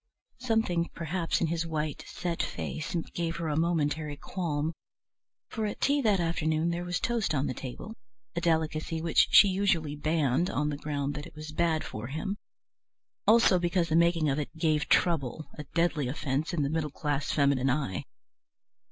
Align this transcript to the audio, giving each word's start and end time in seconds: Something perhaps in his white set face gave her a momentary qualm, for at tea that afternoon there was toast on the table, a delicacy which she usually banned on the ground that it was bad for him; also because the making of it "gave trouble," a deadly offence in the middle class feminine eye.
Something 0.39 0.89
perhaps 0.95 1.41
in 1.41 1.45
his 1.45 1.67
white 1.67 2.05
set 2.07 2.41
face 2.41 2.95
gave 3.13 3.35
her 3.35 3.49
a 3.49 3.55
momentary 3.55 4.17
qualm, 4.17 4.73
for 5.47 5.67
at 5.67 5.79
tea 5.79 6.01
that 6.01 6.19
afternoon 6.19 6.71
there 6.71 6.83
was 6.83 6.99
toast 6.99 7.35
on 7.35 7.45
the 7.45 7.53
table, 7.53 7.93
a 8.35 8.41
delicacy 8.41 8.99
which 8.99 9.27
she 9.29 9.47
usually 9.47 9.95
banned 9.95 10.49
on 10.49 10.69
the 10.69 10.75
ground 10.77 11.13
that 11.13 11.27
it 11.27 11.35
was 11.35 11.51
bad 11.51 11.83
for 11.83 12.07
him; 12.07 12.37
also 13.27 13.59
because 13.59 13.89
the 13.89 13.95
making 13.95 14.27
of 14.27 14.39
it 14.39 14.49
"gave 14.57 14.89
trouble," 14.89 15.45
a 15.59 15.65
deadly 15.75 16.07
offence 16.07 16.51
in 16.51 16.63
the 16.63 16.69
middle 16.71 16.89
class 16.89 17.31
feminine 17.31 17.69
eye. 17.69 18.03